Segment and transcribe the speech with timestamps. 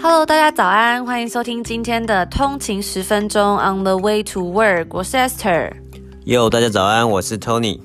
[0.00, 5.72] Hello，大家早安，欢迎收听今天的通勤十分钟 On the way to work，我是 Esther。
[6.24, 7.80] Yo，大家早安，我是 Tony。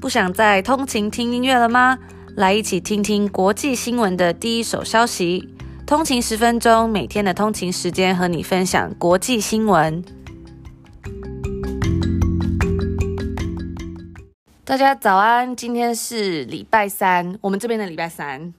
[0.00, 1.98] 不想再通勤听音乐了吗？
[2.34, 5.48] 来一起听听国际新闻的第一手消息。
[5.86, 10.02] 通勤十分钟，每天的通勤时间和你分享国际新闻。
[14.64, 18.52] 大家早安，今天是礼拜三，我们这边的礼拜三。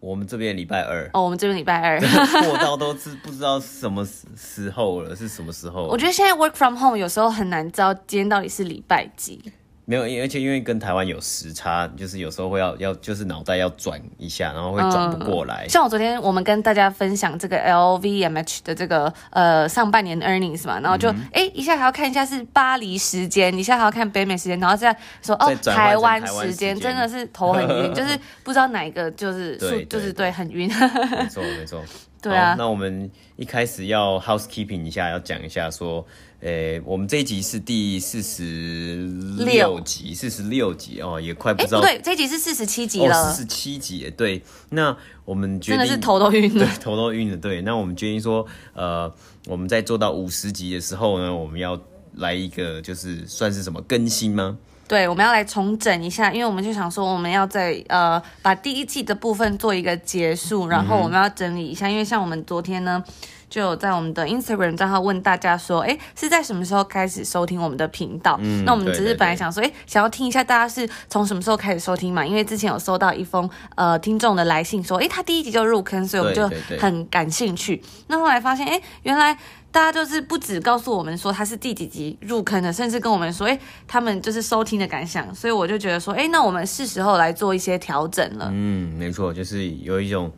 [0.00, 5.84] 我们这边礼拜二哦，我们这边礼拜二，过到都知不知道什么时候了，是什么时候？
[5.84, 9.52] 我觉得现在 work from home 有时候很难知道今天到底是礼拜几。
[9.84, 15.64] 没有，而且因为跟台湾有时差，就是有时候会要要，就是脑袋要转一下，然后会转不过来。
[15.66, 15.68] 嗯。
[15.68, 30.68] 像我昨天我们跟大家分享这个 LVMH 的这个呃上半年 earnings 嘛，然后就哎、嗯、一下还要看一下是巴黎时间，一下还要看北美时间，然后这样说哦台湾时间真的是头很晕， 就是不知道哪一个就是对就是对很晕。
[30.68, 31.82] 没错没错。
[32.22, 36.06] 对啊，那我们一开始要 housekeeping 一下，要讲一下说，
[36.40, 39.06] 诶、欸，我们这一集是第四十
[39.44, 41.80] 六集，四十六集哦，也快不知道。
[41.80, 43.30] 欸、对，这一集是四十七集了。
[43.30, 44.42] 四十七集，对。
[44.70, 47.36] 那我们决定，真的是头都晕了，对，头都晕了。
[47.36, 49.12] 对，那我们决定说，呃，
[49.48, 51.78] 我们在做到五十集的时候呢，我们要
[52.14, 54.56] 来一个，就是算是什么更新吗？
[54.88, 63.04] 对，我们要来重整一下，因为我们就想说，我们要在呃把第一季的部分做一个结束，然后我们要整理一下，嗯、因为像我们昨天呢，
[63.50, 68.38] 就有在我们的 Instagram 账号问大家说，哎，是在什么时候开始收听我们的频道？
[68.40, 72.24] 嗯，那我们只是本来想说，哎，想要听一下大家是从什么时候开始收听嘛？
[72.24, 76.48] 因为之前有收到一封呃听众的来信说，哎，他第一集就入坑，所以我们就
[76.78, 77.82] 很感兴趣。
[78.06, 79.36] 那后来发现，哎，原来。
[79.72, 83.56] 大家就是不止告诉我们说他是第几集入坑的，甚至跟我们说，哎，
[83.86, 88.50] 他们就是收听的感想，所以我就觉得说，哎，那我们是时候来做一些调整了。
[88.52, 90.28] 嗯，没错，就是有一种，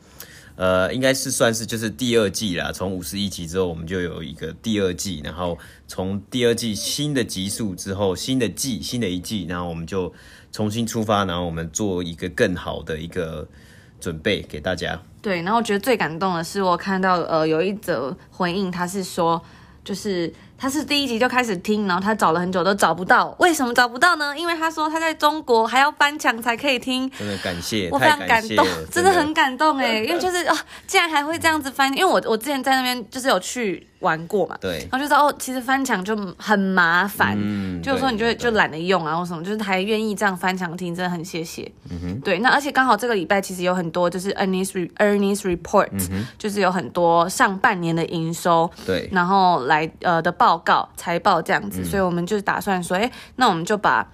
[0.56, 2.70] 呃，应该是算是就是第二季啦。
[2.72, 10.12] 从五十一集之后，我们就有一个第二季，然后从第二季新的集数之后，新的季，新的一季，然后我们就
[10.50, 13.48] 重新出发，然后我们做一个更好的一个。
[14.02, 15.00] 准备给大家。
[15.20, 19.40] 对，然后我觉得最感动的是，我看到呃有一则回应，他是说，
[19.84, 20.34] 就是。
[20.62, 24.32] 他是第一集就开始听，然后他找了很久都找不到，为什么找不到呢？
[24.38, 27.10] 因为他说他在中国还要翻墙才可以听。
[27.18, 30.56] 真的感谢，我非常感动，真的，很感动哎，因为就是哦，
[30.86, 41.68] 竟然还会这样子翻，因为我我之前在那边就是有去玩过嘛，对，然后就说哦，其实翻墙就很麻烦，嗯，就是说你就就懒得用啊或什么，就是还愿意这样翻墙听，真的很谢谢。
[41.90, 51.32] 嗯哼，对，那而且刚好这个礼拜其实有很多就是 earnings earnings report，嗯，就是有很多上半年的营收，对，然后来呃的报告财报。
[51.42, 54.06] 这样子，嗯、所以我们就打算说，哎、欸，那我们就把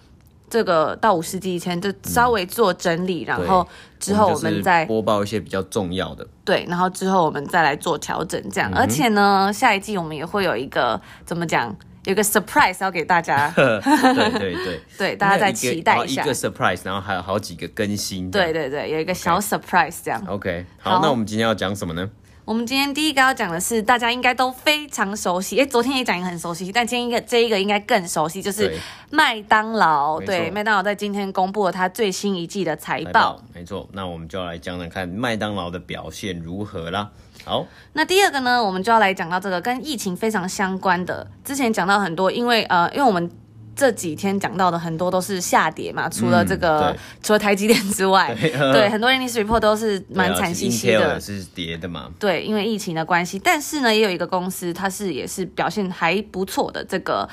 [0.50, 3.66] 这个到五世纪以前就稍微做整理，嗯、然后
[4.00, 6.26] 之后我们再播报一些比较重要的。
[6.44, 8.70] 对，然后之后我们再来做调整，这样。
[8.72, 13.50] 嗯、而且呢，下一季我们也会有一个怎么讲，有一个 surprise 要给大家。
[13.54, 13.80] 对
[14.38, 18.30] 对对， 对，大家再期待一下一个，一个 surprise，然后还有好几个更新。
[18.30, 20.22] 对对对，有一个小 surprise 这样。
[20.26, 22.08] OK，, okay 好，好，那我们今天要讲什么呢？
[22.48, 28.74] 我们今天第一个要讲的是，大家应该都非常熟悉，诶，昨天也讲一个很熟悉，但今天一个这一个应该更熟悉，就是
[29.10, 30.18] 麦当劳。
[30.18, 33.04] 对，麦当劳在今天公布了它最新一季的财报。
[33.04, 37.10] 财报，没错，那我们就要来讲讲看麦当劳的表现如何啦。
[37.44, 41.30] 好，那第二个呢，我们就要来讲到这个跟疫情非常相关的。
[41.44, 43.30] 之前讲到很多，因为呃，因为我们。
[43.78, 52.10] 这几天讲到的很多都是下跌嘛，除了这个，嗯、除了台积电之外， 对，对很多 earnings report 都是蛮惨兮兮的，是跌的嘛。
[52.18, 56.84] 对，因为疫情的关系，但是呢，也有一个公司，它是也是表现还不错的。
[56.84, 57.28] 这个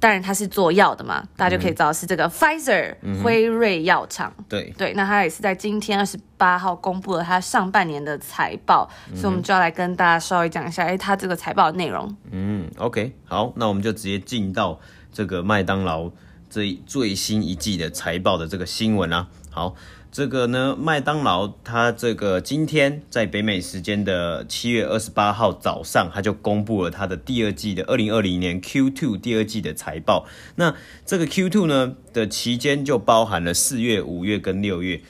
[0.00, 4.32] 当然它是做药的嘛，大家就可以知道是这个 Pfizer、嗯、辉瑞药厂。
[4.48, 12.16] 对对，那它也是在今天二十八号公布了它上半年的财报，嗯、所以我们就要来跟大家稍微讲一下，哎，它这个财报的内容。
[12.30, 14.78] 嗯，OK，好，那我们就直接进到。
[15.10, 16.12] 这个麦当劳
[16.48, 19.74] 这最新一季的财报的这个新闻啊，好，
[20.10, 30.26] 这个呢，麦当劳它这个今天在北美时间的七月二十八号早上，它就公布了它的第二季的二零二零年 Q2 第二季的财报。
[30.56, 30.74] 那
[31.04, 35.00] 这个 Q2 呢的期间就包含了四月、五月跟六月。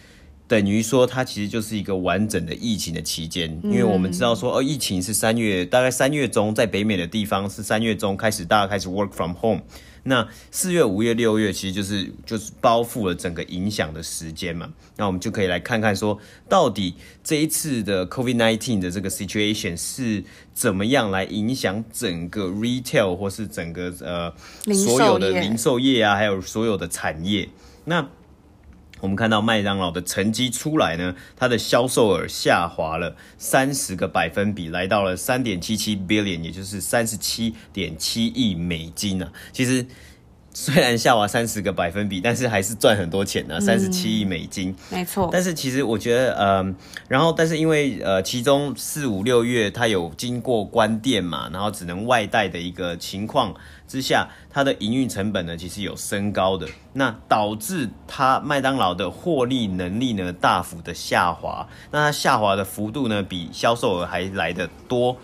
[0.49, 9.61] 等于说，它其实就是一个完整的疫情的期间，因为我们知道说，哦，疫情是三月，大概三月中，在北美的地方是三月中开始，大家开始 work from home。
[10.03, 14.73] 那四月、五月、六月，其实就是就是包覆了整个影响的时间嘛。
[14.97, 16.19] 那我们就可以来看看说，
[16.49, 20.23] 到底这一次的 COVID-19 的这个 situation 是
[20.55, 24.33] 怎么样来影响整个 retail 或是整个呃
[24.75, 27.49] 所有的零售业啊，还有所有的产业。
[27.85, 28.07] 那
[29.01, 39.33] 我们看到麦当劳的成绩出来呢，它的销售额下滑了三十个百分比，来到了三点七七 billion，也就是三十七点七亿美金啊。
[39.53, 39.87] 其实
[40.61, 44.75] 虽然下滑三十个百分比，但是还是赚很多钱呢，三十七亿美金。
[44.91, 45.29] 没错。
[45.31, 46.75] 但是其实我觉得，嗯，
[47.07, 53.55] 然后但是因为呃，其中四五六月它有经过关店嘛，然后只能外带的一个情况。
[53.87, 65.17] 之下，它的营运成本呢，其实有升高的，那导致它麦当劳的获利能力呢大幅的下滑，那它下滑的幅度呢比销售额还来得多，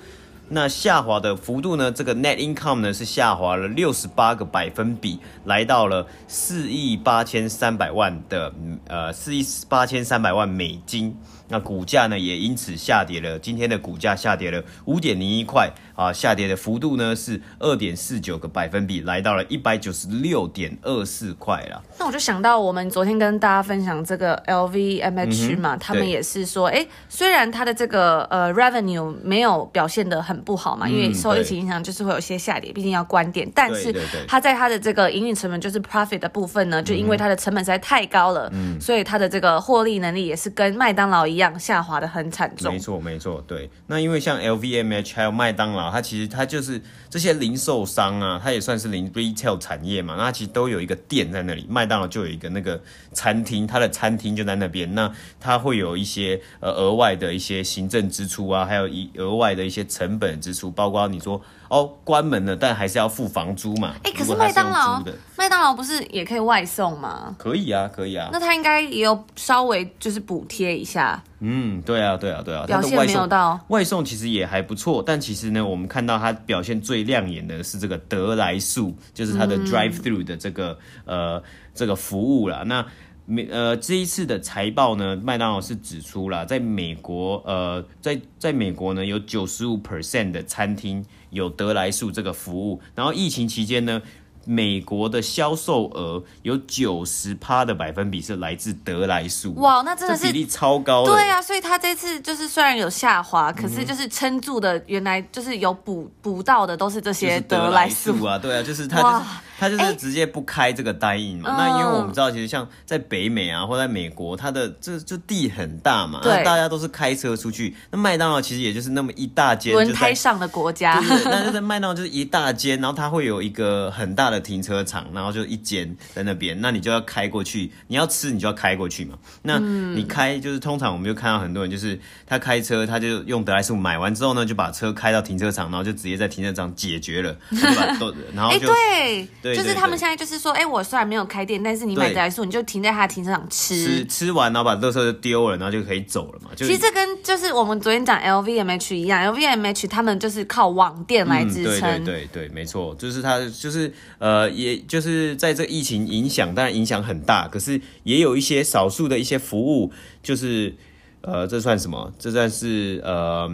[0.54, 8.54] 那下滑的幅度呢，这个 net income 呢是下滑了六十八个百分比，来到了四亿八千三百万的
[8.86, 11.16] 呃四亿八千三百万美金。
[11.46, 21.82] 那股价呢也因此下跌了，今天的股价下跌了五点零一块啊，下跌的幅度呢是二点四九个百分比，来到了一百九十六点二四块了。
[21.98, 33.94] 那我就想到我们昨天跟大家分享这个 LVMH 嘛，嗯、他们也是说，哎，虽然它的这个呃 revenue 没有表现的很不好嘛，因为受疫情影响就是会有些下跌，毕竟要关店，但是
[34.26, 41.34] 它在它的这个营运成本就是 profit 的部分呢，就因为它的成本实在太高了，嗯，所以它的这个获利能力也是跟麦当劳一样。
[41.34, 43.68] 一样下滑的很惨重，没错没错，对。
[43.88, 46.80] 那因为像 LVMH 还有麦当劳，它其实它就是
[47.14, 50.16] 这些零售商啊，它也算是零 retail 产业嘛。
[50.18, 52.82] 那它其实都有一个店在那里，麦当劳就有一个那个
[53.12, 54.92] 餐厅，它的餐厅就在那边。
[54.96, 55.08] 那
[55.38, 61.40] 它会有一些呃额外的一些行政支出啊，还有一额外的一些成本支出，包括你说。
[61.70, 63.94] 哦，关门了，但还是要付房租嘛？
[64.04, 65.02] 哎、欸，可是麦当劳，
[65.36, 67.34] 麦当劳不是也可以外送吗？
[67.36, 68.28] 可以啊，可以啊。
[68.30, 71.20] 那它应该也有稍微就是补贴一下。
[71.46, 72.64] 嗯，对啊，对啊，对啊。
[72.64, 75.02] 表现没有到外送，其实也还不错。
[75.04, 81.42] 但其实呢，我们看到它表现最亮眼的是这个得来速，就是它的 drive through 的这个、嗯、呃
[81.74, 82.62] 这个服务啦。
[82.64, 82.86] 那
[83.26, 94.00] 美呃，这一次的财报呢，麦当劳是指出了，在美国呃，在在美国呢，有九十五 percent 的餐厅有得来速这个服务，然后疫情期间呢。
[94.46, 101.04] 美国的销售额有九十趴的百分比是来自得来速，哇，那真的是比例超高。
[101.04, 109.24] 对啊，所以他这次就是虽然有下滑，可是就是撑住的，原来就是有补补到的都是这些得来速啊，对啊，就是他就是
[109.58, 111.50] 他就是直接不开这个 dine-in 嘛。
[111.58, 117.74] 那因为我们知道，其实像在北美啊，或在美国，它的这就地很大嘛，那大家都是开车出去。
[117.90, 124.44] 那麦当劳其实也就是那么一大间轮胎上的国家，对，那在麦当劳就是一大间，然后它会有一个很大的。
[124.44, 127.72] 停车场，然后就一间在那边，那你就要开过去。
[127.86, 129.16] 你要吃，你就要开过去嘛。
[129.40, 137.96] 那你开就是通常我们就看到很多人，就是他开车，他就用德莱速买完之后呢，就把车开到停车场，然后就直接在停车场解决了，对吧？
[138.34, 146.50] 然后就哎对，就是他们现在就是说，哎，我虽然没有开店，但是你买得来速，你就停在他的停车场吃，吃吃完然后把垃圾就丢了，然后就可以走了嘛。
[146.54, 153.92] 就其实这跟就是我们昨天讲 LVMH 一样，LVMH 他们就是靠网店来支撑，对对对对，没错，就是他就是。
[154.18, 159.92] 呃，也就是在这疫情影响，当然影响很大，可是也有一些少数的一些服务，
[160.22, 160.74] 就是
[161.20, 162.12] 呃，这算什么？
[162.18, 163.50] 这算是呃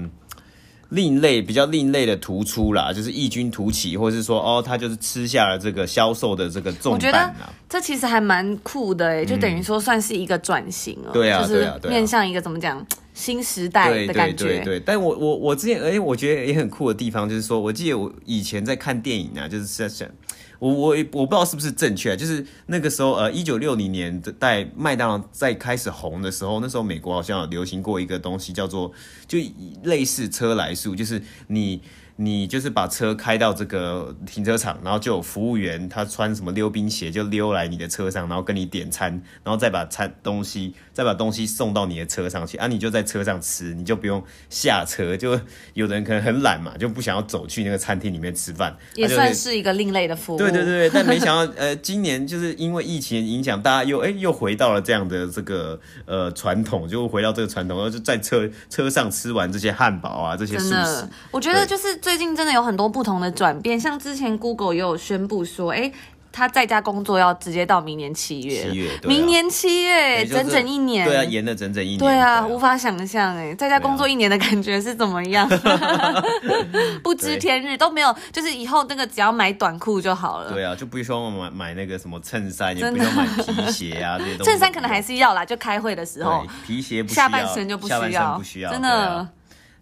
[0.91, 6.95] 另类，比较另类的突出啦，就是异军突起，或者是说哦，他就是吃下了这个销售的这个重担。
[6.95, 7.35] 我觉得
[7.69, 11.15] 这其实还蛮酷的诶，就等于说算是一个转型哦、喔嗯。
[11.15, 12.87] 对啊，就是面向一个怎么讲？
[13.13, 20.09] 新时代的感觉，对对对，但我我我之前，哎，我觉得也很酷的地方，就是说，我记得我以前在看电影啊，就是在想，
[20.61, 28.93] 我我我不知道是不是正确，就是那个时候，呃，一九六零年代麦当劳在开始红的时候，那时候美国好像有流行过一个东西，叫做
[29.27, 29.37] 就
[29.83, 31.81] 类似车来数，就是你。
[32.23, 39.11] 你就是把车开到这个停车场，然后就有服务员，他穿什么溜冰鞋就溜来你的车上，然后跟你点餐，
[39.43, 45.17] 然后再把餐东西再把东西送到你的车上去，啊，你就在车上吃，你就不用下车。
[45.17, 45.41] 就
[45.73, 50.37] 有的人可能很懒嘛，就不想要走去那个餐厅里面吃饭，也算是一个另类的服务。
[50.37, 61.09] 对对对，但没想到呃，今年就是因为疫情影响，大家又哎又回到了这样的这个呃传统，就回到这个传统，然后就在车车上吃完这些汉堡啊这些素食。
[61.31, 61.99] 我觉得就是。
[62.10, 65.93] 最近真的有很多不同的转变，像之前 Google 也有宣布说，哎、欸，
[66.33, 75.49] 他在家工作要直接到明年七月，七月，明年七月，整整一年，对啊，延了整整一年，对啊，无法想象，哎，在家工作一年的感觉是怎么样？
[77.03, 89.29] 不知天日都没有，就是以后那个只要买短裤就好了，对啊，就不需要买买那个什么衬衫，也不用买皮鞋啊这些东西，衬衫可能还是要啦，就开会的时候，皮鞋不需要，下半身就不需要，不需要，真的。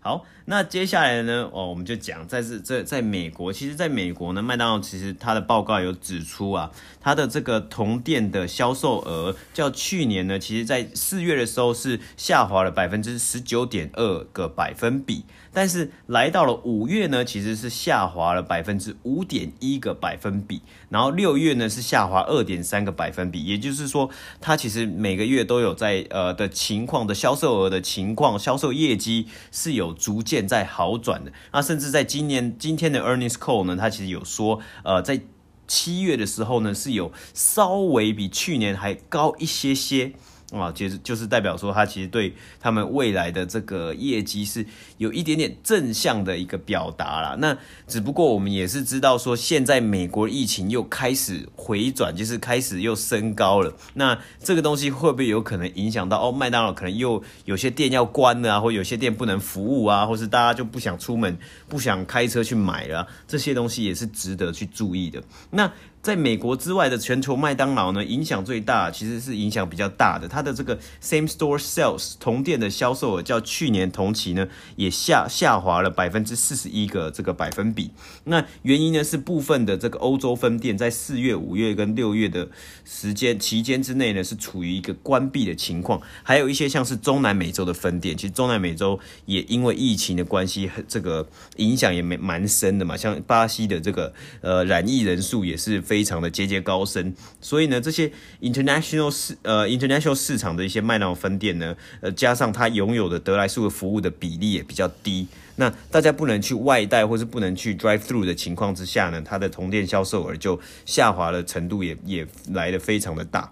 [0.00, 1.46] 好，那接下来呢？
[1.52, 6.70] 哦，我们就讲，在这在在美国，其实在美国呢，麦当劳其实它的报告有指出啊，
[7.02, 15.26] 它的这个同店的销售额较去年呢，其实在四月的时候是下滑了百分之十九点二个百分比。
[15.50, 24.08] 但是来到了五月呢，其实是下滑了百分之五点一个百分比，然后六月呢是下滑二点三个百分比，也就是说，
[24.40, 31.32] 它其实每个月都有在呃的情况的销售额的情况，销售业绩是有逐渐现在好转的。
[31.52, 35.20] 那甚至在今年今天的 earnings call 呢，它其实有说，呃，在
[35.66, 40.12] 七月的时候呢是有稍微比去年还高一些些。
[40.50, 44.64] 啊，其实就是代表说，他其实对他们未来的这个业绩是
[44.96, 47.36] 有一点点正向的一个表达啦。
[47.38, 47.54] 那
[47.86, 53.74] 只不过我们也是知道说，现在美国疫情又开始回转，就是开始又升高了。
[53.92, 56.32] 那这个东西会不会有可能影响到哦？
[56.32, 61.36] 麦当劳可能又有些店要关了啊，或有些店不能服务啊，或是大家就不想出门，
[61.68, 65.22] 不想开车去买了，这些东西也是值得去注意的。
[65.50, 65.70] 那。
[66.00, 70.28] 在美国之外的全球麦当劳呢，影响最大，其实是影响比较大的。
[70.28, 77.90] 它的这个 same store sales 同店的销售额较去年同期呢，也下下滑了百分之四十一个这个百分比。
[78.24, 82.48] 那原因呢是部分的这个欧洲分店在四月、五月跟六月的
[82.84, 86.00] 时间期间之内呢，是处于一个关闭的情况。
[86.22, 92.96] 还有一些像是中南美洲的分店，其实中南美洲也因为疫情的关系，这个影响也蛮蛮深的嘛。
[92.96, 95.82] 像巴西的这个呃染疫人数也是。
[95.88, 105.26] 非常的节节高升，所以呢，这些 international 市呃 international 市场的一些麦当劳分店呢，呃，加上它拥有的得来速的服务的比例也比较低，
[105.56, 113.50] 那大家不能去外带或是不能去 drive through 的情况之下呢，它的同店销售额就下滑的程度也也来的非常的大。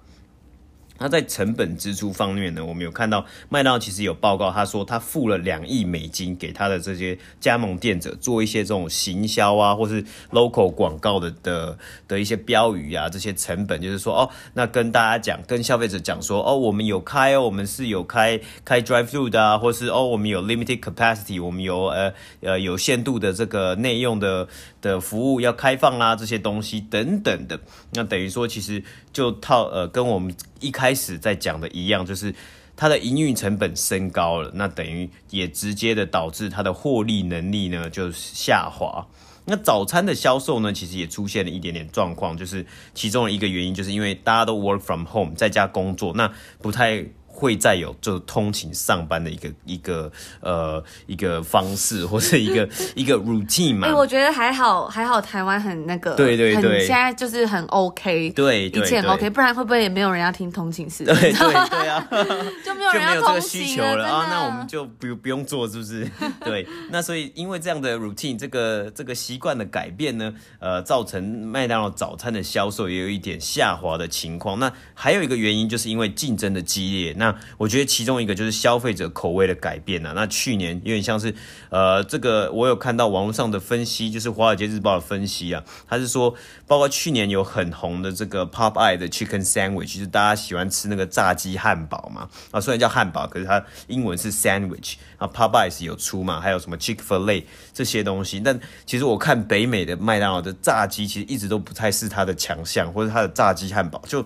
[0.99, 24.49] 那在成本支出方面呢，我们有看到麦当劳其实有报告，他说他付了两亿美金给他的这些加盟店者做一些这种行销啊，或是 local 广告的的的一些标语啊，这些成本就是说哦，那跟大家讲，跟消费者讲说哦，我们有开哦，我们是有开开 drive through 的啊，或是哦，我们有 limited capacity，我们有呃呃有限度的这个内用的
[24.81, 27.59] 的服务要开放啦，这些东西等等的，
[27.93, 28.83] 那等于说其实
[29.17, 30.35] 就套呃跟我们。
[30.59, 32.35] 一开始在讲的一样，就是
[32.75, 39.07] 它的营运成本升高了，那等于也直接的导致它的获利能力呢就下滑。
[39.45, 46.33] 那早餐的销售呢，其实也出现了一点点状况，就是其中的一个原因，就是因为大家都 work from home，在家工作，那
[46.63, 47.05] 不太。
[47.37, 52.67] 会再有就通勤上班的一个一个呃一个方式，或是一个
[52.97, 53.87] 一个 routine 嘛。
[53.87, 61.05] 哎、欸，我觉得还好，还好台湾很那个，对对对，现在就是很 OK，对，一切很 OK，不然会不会也没有人要听通勤时？
[61.05, 62.09] 对对对啊，
[62.65, 64.27] 就没有人要通勤了，了啊？
[64.31, 66.11] 那我们就不不用做，是不是？
[66.43, 74.59] 对，那所以因为这样的 routine，这个这个习惯的改变呢，呃，造成麦当劳早餐的销售也有一点下滑的情况。
[74.59, 80.13] 那还有一个原因，就是因为竞争的激烈，那那我觉得其中一个就是消费者口味的改变啊。
[80.15, 81.35] 那去年有点像是，
[81.71, 86.33] 呃，这个我有看到网络上的分析，就是《华尔街日报》的分析啊，他是说，
[86.69, 98.39] 包括去年有很红的这个 Popeye 的 Chicken Sandwich，就是大家喜欢吃那个炸鸡汉堡嘛，啊，虽然叫汉堡，可是它英文是 Sandwich 啊，Popeye 有出嘛，还有什么 Chick-fil-A 这些东西。
[98.39, 104.25] 但其实我看北美的麦当劳的炸鸡，其实一直都不太是它的强项，或者它的炸鸡汉堡就。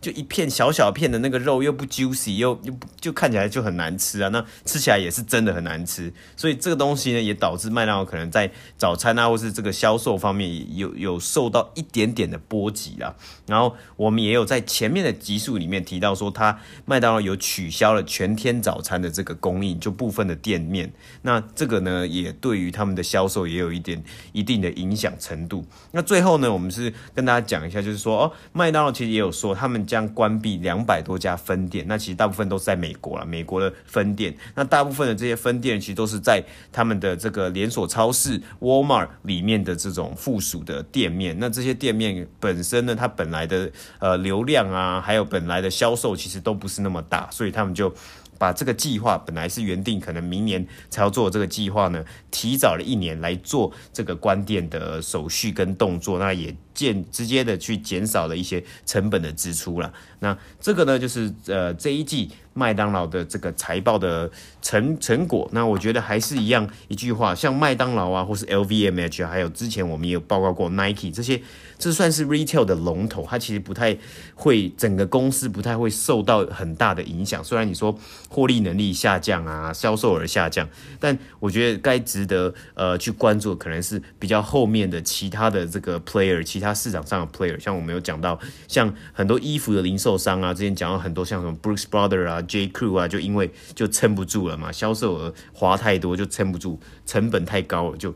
[0.00, 4.28] 就一片小小片的那个肉又不 juicy，又又就看起来就很难吃啊！
[4.30, 13.14] 那吃起来也是真的很难吃，所以这个东西呢，也导致麦当劳可能在早餐啊，或是这个销售方面有有受到一点点的波及啊。
[13.46, 20.90] 然后我们也有在前面的集数里面提到说，他麦当劳有取消了全天早餐的这个供应，就部分的店面。
[21.20, 24.02] 那这个呢，也对于他们的销售也有一点
[24.32, 25.62] 一定的影响程度。
[25.92, 29.86] 那最后呢，我们是跟大家讲一下，就是说哦，麦当劳其实也有说他们。
[29.90, 33.26] 将关闭两百多家分店，那其实大部分都是在美国了。
[33.26, 41.36] 美国的分店，那大部分的这些分店其实都是在他们的这个连锁超市 Walmart 里面的这种附属的店面。
[41.40, 43.68] 那这些店面本身呢，它本来的
[43.98, 47.92] 呃流量啊，还有本来的销售其实都不是那么大，所以他们就。
[48.40, 59.92] 把这个计划本来是原定可能明年才要做这个计划呢，提早了一年来做这个关店的手续跟动作，那也间直接的去减少了一些成本的支出了。
[60.20, 65.48] 那这个呢，就是呃这一季麦当劳的这个财报的成成果。
[65.52, 71.40] 那我觉得还是一样一句话，像麦当劳啊，或是 LVMH，还有之前我们也有报告过 Nike 这些，
[71.78, 73.96] 这算是 retail 的龙头，它其实不太
[74.34, 77.42] 会整个公司不太会受到很大的影响。
[77.42, 80.68] 虽然你说获利能力下降啊，销售额下降，
[80.98, 98.14] 但我觉得该值得呃去关注可能是比较后面的其他的这个 player，其他市场上的 player，像我们有讲到，像很多衣服的零售商啊，之前讲到很多像什么 Brooks Brother 啊、J Crew 啊，就因为就撑不住了嘛，销售额滑太多就撑不住，成本太高了就。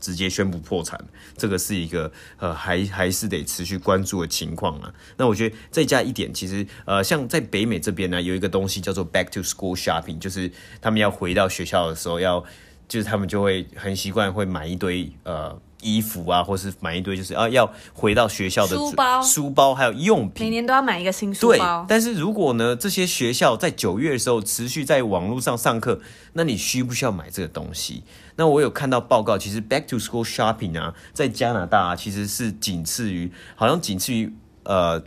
[0.00, 0.98] 直接宣布破产，
[1.36, 4.90] 这个是一个呃，还还是得持续关注的情况啊。
[5.18, 10.50] 那我觉得再加一点，其实呃，像在北美这边呢，有一个东西叫做 Back to School Shopping，就是
[10.80, 12.44] 他们要回到学校的时候要，要
[12.88, 15.60] 就是他们就会很习惯会买一堆呃。
[15.82, 21.82] 衣服啊，或是买一堆，就是啊，要回到学校的书包、书包还有用品，每年都要买一个新书包。
[21.82, 26.00] 对，但是如果呢，这些学校在九月的时候持续在网络上上课，
[26.34, 28.02] 那你需不需要买这个东西？
[28.36, 34.32] 那我有看到报告，其实 Back to School Shopping 啊，在加拿大啊，其实是仅次于，好像仅次于
[34.64, 35.02] 呃。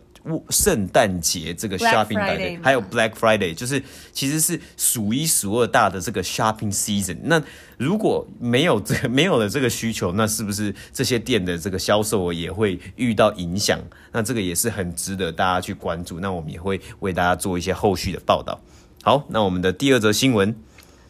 [0.50, 7.18] 圣诞节这个 shopping day，还有 Black Friday，就是其实是数一数二大的这个 shopping season。
[7.24, 7.42] 那
[7.77, 13.80] 如果没有这个 没有了这个需求，那是不是这些店的这个销售额也会遇到影响？
[14.12, 16.20] 那这个也是很值得大家去关注。
[16.20, 18.60] 那我们也会为大家做一些后续的报道。
[19.01, 20.56] 好，那我们的第二则新闻。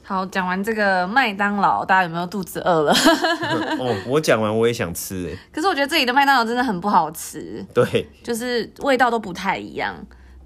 [0.06, 2.92] 好，讲完这个麦当劳，大家有没有肚子饿了？
[3.80, 5.38] 哦，我讲完我也想吃哎。
[5.52, 7.66] 可是我觉得这里的麦当劳真的很不好吃。
[7.74, 9.96] 对，就是味道都不太一样。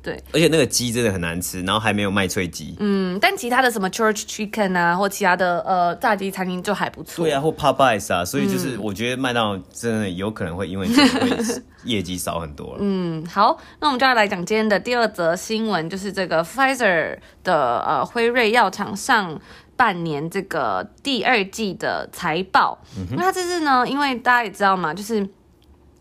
[0.07, 2.73] 对，而且那个鸡真的很难吃，然后还没有麦脆鸡。
[2.79, 7.25] 嗯，但其他的什么 Church Chicken 啊，或其他的呃炸鸡餐厅就还不错。
[7.25, 12.77] 对啊，或 Popeyes 啊，所以就是我觉得麦当劳真的有可能会因为这个 会业绩少很多了。
[12.79, 19.37] 嗯，好，那我们就要来讲今天的第二则新闻，就是这个 Pfizer 的呃辉瑞药厂上
[19.75, 22.79] 半年这个第二季的财报。
[22.97, 25.27] 嗯哼，那它这次呢，因为大家也知道嘛，就是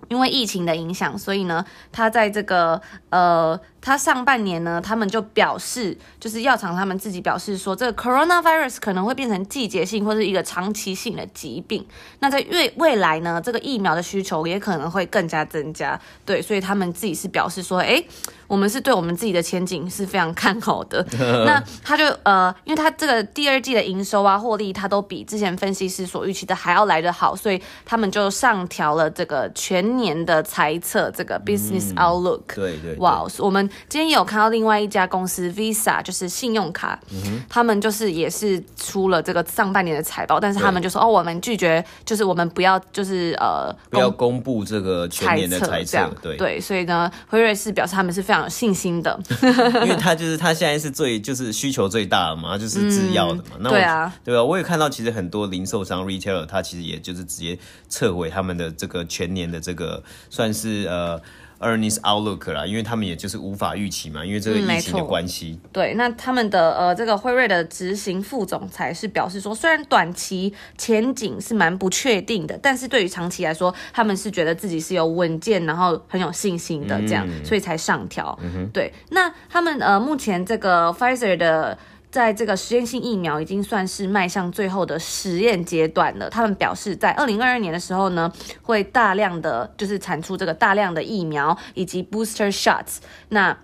[0.09, 3.59] 因为疫情的影响，所以呢，它在这个呃。
[3.87, 11.87] 他上半年呢，他们就表示，就是药厂他们自己表示说，这个 coronavirus 可能会变成季节性或是一个长期性的疾病。
[12.19, 15.97] 那在未未来呢，这个疫苗的需求也可能会更加增加。
[16.25, 18.03] 对，所以他们自己是表示说，哎，
[18.49, 21.07] 我们是对我们自己的前景是非常看好的。
[21.47, 32.41] 那他就呃，因为他这个第二季的营收啊、获利，他都比之前分析师所预期的还要来得好，所以他们就上调了这个全年的猜测，这个 business outlook。
[32.41, 33.71] 嗯、对，对对，哇，我们。
[33.89, 49.19] 今天有看到另外一家公司 Visa，就是信用卡，嗯、他们就是也是出了这个上半年的财报，但是他们就说哦，我们拒绝，就是我们不要，就是呃，不要公布这个全年的财测，对对，所以呢，辉瑞是表示他们是非常有信心的，
[49.83, 54.43] 因为他就是他现在是最就是需求最大的嘛，就是制药的嘛，嗯、那我对啊，对吧？
[54.43, 57.59] 我也看到其实很多零售商 retailer 他其实也就是直接
[57.89, 61.21] 撤回他们的这个全年的这个算是呃。
[61.59, 65.71] Earnings outlook 啦，因为他们也就是无法预期嘛，因为这个疫情的关系、嗯。
[65.73, 78.39] 对，那他们的呃，这个辉瑞的执行副总裁是表示说，虽然短期前景是蛮不确定的，但是对于长期来说，他们是觉得自己是有稳健，然后很有信心的这样，嗯、所以才上调。
[78.43, 81.79] 嗯、对，那他们呃，目前这个 Pfizer 的。
[82.11, 86.31] 在这个实验性疫苗已经算是迈向最后的实验阶段了。
[86.31, 92.99] 他们表示，在二零二二年的时候呢，会大量的就是产出这个大量的疫苗以及 booster shots。
[93.29, 93.57] 那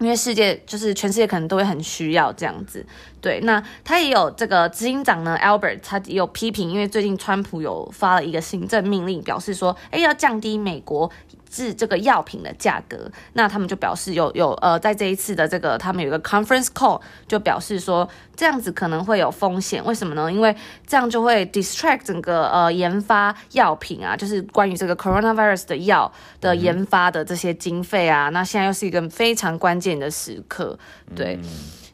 [0.00, 2.84] 因为世界就是全世界可能都会很需要这样子。
[3.20, 11.10] 对，那他也有这个执行长呢，Albert，他也有批评，因为最近川普有发了一个行政命令，表示说，哎，要降低美国。
[11.54, 20.32] 是这个药品的价格，那他们就表示有有呃，在这一次的这个他们有一个 conference call，就表示说这样子可能会有风险，为什么呢？
[20.32, 30.76] 因为这样就会 distract 整个呃研发药品啊，就是关于这个 coronavirus 的药的研发的这些经费啊，那现在又是一个非常关键的时刻，
[31.14, 31.38] 对。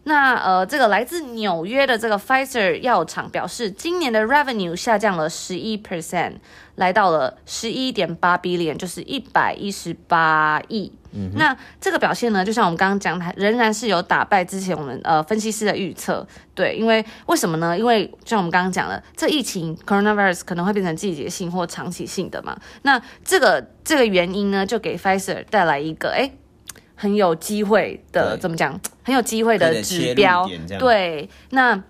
[0.04, 6.36] 那呃，这个来自纽约的这个 Pfizer 药厂表示，今年的 revenue 下降了十一 percent，
[6.76, 10.90] 来到了十一点八 billion，就是一百一十八亿。
[11.12, 16.26] 嗯，那这个表现呢，就像我们刚刚讲它，仍然是有打败之前我们呃分析师的预测。
[16.54, 17.78] 对，因为为什么呢？
[17.78, 22.58] 因为像我们刚刚讲的，这疫情 coronavirus 可能会变成季节性或长期性的嘛。
[22.82, 26.30] 那这个这个原因呢，就给 Pfizer 带来一个哎。
[27.00, 28.78] 很有机会的，怎么讲？
[29.02, 30.46] 很有机会的指标。
[30.78, 31.82] 对，那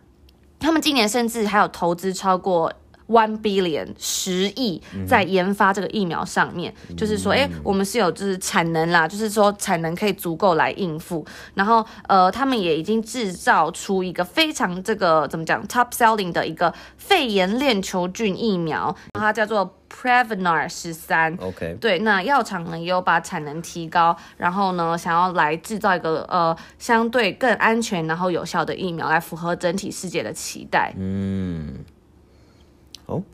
[0.60, 2.72] 他们今年甚至还有投资超过
[3.10, 11.26] one billion 十亿在研发这个疫苗上面，嗯、就是说，哎、欸，我们是有就是产能啦，就是说产能可以足够来应付。
[11.54, 21.36] 然后，呃，他们也已经制造出一个非常这个怎么讲 top selling 的一个肺炎链球菌疫苗，它叫做 Prevnar 十三。
[21.40, 30.94] OK，对，那药厂呢也有把产能提高，然后呢想要来制造一个呃相对更安全然后有效的疫苗，来符合整体世界的期待。
[30.96, 31.69] 嗯。
[33.10, 33.24] 哦，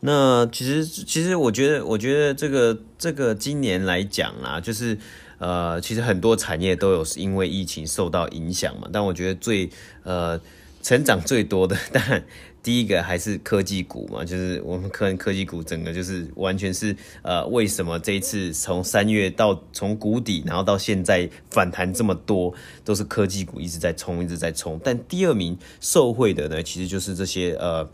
[0.00, 4.96] 那其实其实我觉得，我觉得这个这个今年来讲啊，就是
[5.38, 8.88] 呃，其实很多产业都有因为疫情受到影响嘛。
[8.90, 9.68] 但我觉得最
[10.04, 10.40] 呃
[10.82, 12.24] 成长最多的， 但
[12.62, 24.80] 第一个还是科技股嘛，就是我们科科技股整个就是完全是呃，为什么这一次从三月到从谷底，然后到现在反弹这么多，都是科技股一直在冲，一直在冲。
[24.82, 27.86] 但第二名受惠的呢，其实就是这些呃。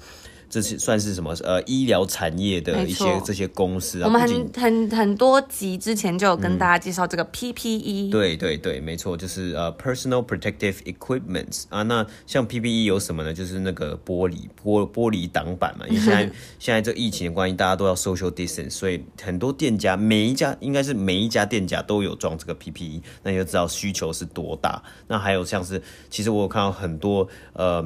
[0.53, 1.35] 这是算是什么？
[1.43, 4.05] 呃，医疗产业的一些这些公司啊。
[4.05, 8.09] 我们很很很多集之前就有跟大家介绍这个 PPE。
[8.09, 8.11] 嗯。
[8.11, 11.83] 对对对，没错，就是呃，Personal Protective Equipment 啊。
[11.85, 13.33] 那像 PPE 有什么呢？
[13.33, 15.87] 就是那个玻璃玻玻璃挡板嘛。
[15.89, 24.83] 因为现在 现在这疫情的关系，大家都要 social distance，所以很多店家每一家应该是每一家店家都有装这个 PPE，那你就知道需求是多大。
[25.09, 27.83] 那还有像是，其实我有看到很多呃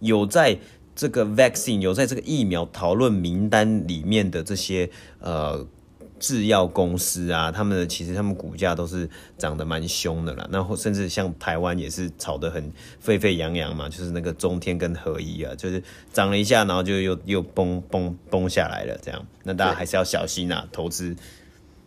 [0.00, 0.58] 有在。
[1.00, 5.66] 这个 vaccine 有在这个疫苗讨论名单里面的这些呃
[6.18, 9.08] 制药公司啊，他们的其实他们股价都是
[9.38, 10.46] 涨得蛮凶的啦。
[10.52, 15.82] 然后甚至像台湾也是炒得很沸沸扬扬嘛，就是那个中天跟合一啊，就是
[16.12, 18.94] 涨了一下，然后就又又崩崩崩下来了。
[19.00, 21.16] 这样，那大家还是要小心啊，投资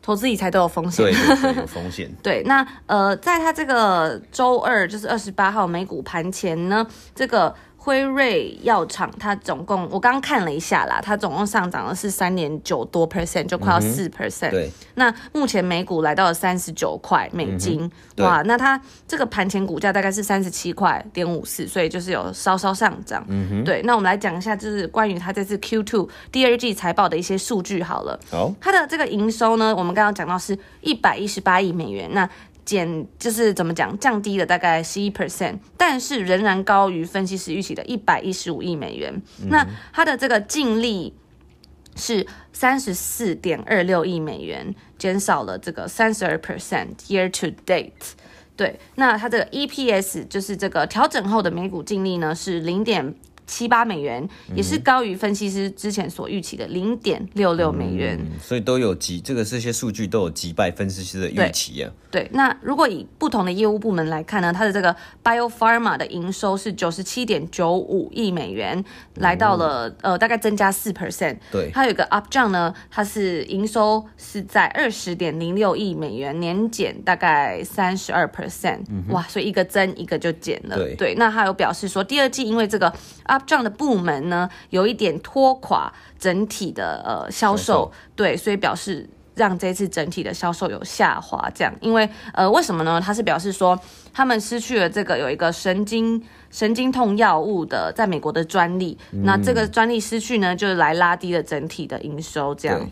[0.01, 2.11] 投资理财都有风险，对，对，对， 有风险。
[2.23, 7.53] 对，那呃，在它这个周二，就是二十八号美股盘前呢，这个。
[7.83, 14.51] 辉瑞药厂，它总共我刚刚看了一下啦，它总共上涨的是三点九多 percent，就快要四 percent。
[14.51, 17.81] 对，那目前美股来到了三十九块美金，
[18.15, 23.21] 嗯，哇，那它这个盘前股价大概是三十七块点五四，所以就是有稍稍上涨。
[23.27, 28.17] 嗯哼，对，那我们来讲一下，就是关于它这次 Q two 第二季财报的一些数据好了。
[28.31, 32.29] 好，它的这个营收呢，我们刚刚讲到是一百一十八亿美元，那。
[32.65, 39.21] 减就是怎么讲，降低了大概十一 percent，但是仍然高于分析师预期的一百一十五亿美元。
[39.47, 41.13] 那它的这个净利
[41.95, 47.91] 是三十四点二六亿美元，减少了这个三十二 percent year to date。
[48.55, 53.15] 对，那它这个 EPS 就是这个调整后的每股净利呢是零点。
[53.45, 61.91] 七八美元也是高于分析师之前所预期的零点六六美元，嗯，所以都有击这个这些数据都有击败分析师的预期啊。
[62.09, 71.37] 对，那如果以不同的业务部门来看呢，它的这个 Biopharma 的营收是九十七点九五亿美元，嗯，来到了呃大概增加四 percent。
[71.51, 78.81] 对，它有一个 Upjohn 呢，它是营收是在二十点零六亿美元，年减大概三十二 percent。
[79.09, 80.77] 哇，所以一个增一个就减了。
[80.77, 82.93] 对，对，那他有表示说第二季因为这个。
[83.43, 93.01] Upjohn 的部门呢，有一点拖垮整体的呃销售，对，所以表示让这次整体的销售有下滑，这样，因为呃为什么呢？
[93.01, 93.77] 他是表示说
[94.13, 102.89] 他们失去了这个有一个神经神经痛药物的在美国的专利，嗯，那这个专利失去呢，就是来拉低了整体的营收，这样。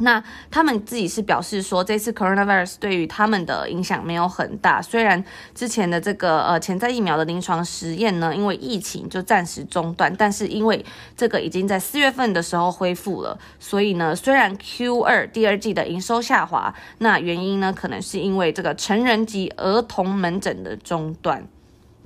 [0.00, 4.80] 那他们自己是表示说，这次 coronavirus 对于他们的影响没有很大。
[4.80, 10.84] 虽然之前的这个呃潜在疫苗的临床实验呢，因为疫情就暂时中断，但是因为
[11.16, 21.44] 这个已经在四月份的时候恢复了，所以呢，虽然 Q 二第二季的营收下滑，那原因呢，可能是因为这个成人及儿童门诊的中断。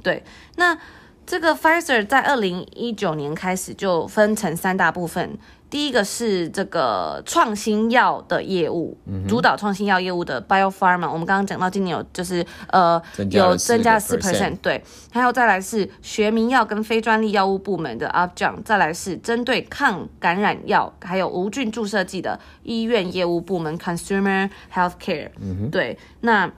[0.03, 0.25] 对，
[0.57, 0.79] 那
[1.27, 5.39] 这个 Pfizer 在二零一九年开始就分成三大部分。
[5.73, 26.53] 第一个是这个创新药的业务，嗯、主导创新药业务的 Biopharma，我们刚刚讲到今年有就是呃有增加四 percent，对，还有再来是学名药跟非专利药物部门的 Upjohn，再来是针对抗感染药还有无菌注射剂的医院业务部门 Consumer Healthcare，嗯对，那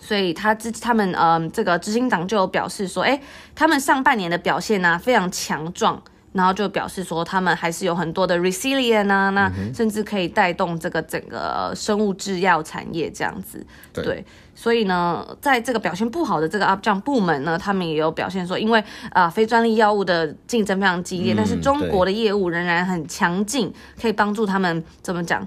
[0.00, 3.20] 所以他之他们嗯这个执行长就有表示说，哎，
[3.54, 6.02] 他们上半年的表现呢、啊、非常强壮。
[6.38, 13.66] 然后就表示说，他们还是有很多的 resilient 啊，那甚至可以带动这个整个生物制药产业这样子。
[13.92, 14.24] 对，对
[14.54, 18.78] 所以呢，在这个表现不好的这个 Upjohn 部门呢，他们也有表现说，因为
[19.10, 25.44] 啊、呃，非专利药物的竞争非常激烈，嗯、但是中国的业务仍然很强劲，可以帮助他们怎么讲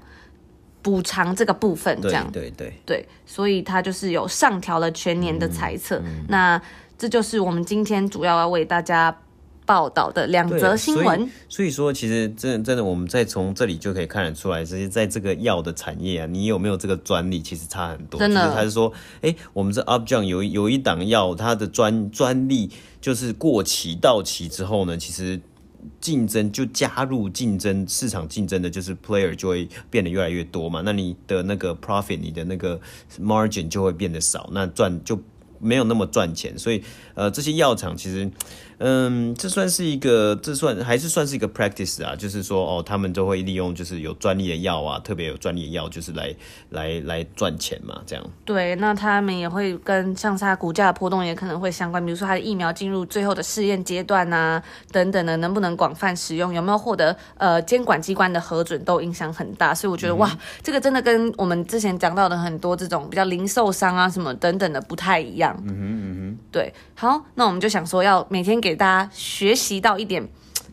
[0.82, 2.30] 补偿这个部分这样。
[2.30, 6.24] 对对对，对，所以他就是有上调了全年的猜测、嗯嗯。
[6.28, 6.60] 那
[6.98, 9.16] 这就是我们今天主要要为大家。
[9.72, 11.18] 报道的两则新闻。
[11.18, 18.20] 所以，所以说，其实真的真的，我们再从这里就可以看得出来，其实在这个药的产业啊，你有没有这个专利，其实差很多。
[18.20, 25.40] 真的，他是说，哎、欸，我们这 Upjohn 有有一档药，它的专专利就是过期到期之后呢，其实。
[26.00, 32.80] 竞争就加入竞争，市场竞争的就是 player 就会变得越来越多嘛，那你的那个 profit，你的那个
[33.20, 35.20] margin 就会变得少，那赚就
[35.62, 36.82] 没有那么赚钱，所以
[37.14, 38.30] 呃，这些药厂其实。
[38.84, 46.34] 嗯，这算是一个，这算还是算是一个 practice 啊，就是说哦，他们都会利用就是有专利的药啊，特别有专利的药，就是来
[46.70, 48.30] 来来赚钱嘛，这样。
[48.44, 59.72] 对，那他们也会跟像是它股价的波动也可能会相关，比如说它的疫苗进入最后的试验阶段啊，等等的，能不能广泛使用，有没有获得呃监管机关的核准，都影响很大。
[59.72, 65.51] 所以我觉得、嗯、哇，这个真的跟我们之前讲到的很多这种比较零售商啊什么等等的不太一样。
[65.60, 68.72] 嗯哼嗯哼，对，好，那我们就想说要每天给。
[68.72, 70.26] 大家学习到一点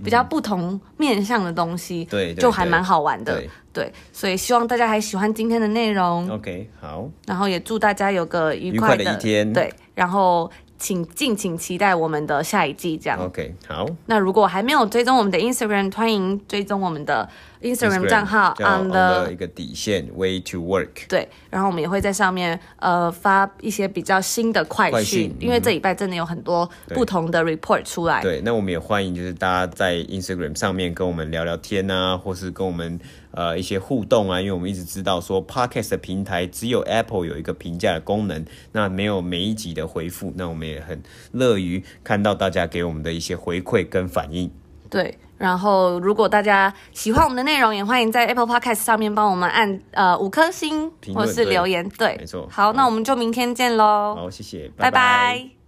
[0.04, 6.28] 比较不同面向的东西，对，就还蛮好玩的，对，所以希望大家还喜欢今天的内容。
[6.32, 13.20] OK，好，然后也祝大家有个愉快的，愉快的一天，对，然后请敬请期待我们的下一季，这样。
[13.20, 13.86] OK，好。
[14.06, 17.30] 那如果还没有追踪我们的 Instagram，欢迎追踪我们的。
[17.62, 28.22] Instagram 账号 on the 一个底线 way to work 对，然后我们也会在上面呃发一些比较新的快讯，因为这礼拜真的有很多不同的 report 出来。
[28.22, 32.98] 对，那我们也欢迎就是大家在 Instagram 上面跟我们聊聊天啊，或是跟我们
[33.40, 44.52] 呃一些互动啊，因为我们一直知道说 Podcast 的平台只有 Apple 有一个评价的功能，那没有每一集的回复，那我们也很乐于看到大家给我们的一些回馈跟反应。
[44.90, 45.18] 对。
[45.38, 51.88] 然后，如果大家喜欢我们的内容，也欢迎在 Apple Podcast 上面帮我们按呃五颗星或是留言。
[51.98, 52.46] 对，对没错。
[52.52, 54.16] 好，那我们就明天见喽。
[54.18, 54.92] 好，谢谢，拜拜。
[54.92, 55.59] 拜拜。